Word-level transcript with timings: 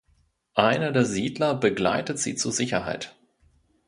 Einer 0.55 0.91
der 0.93 1.05
Siedler 1.05 1.53
begleitet 1.53 2.17
sie 2.17 2.33
zur 2.33 2.51
Sicherheit. 2.51 3.15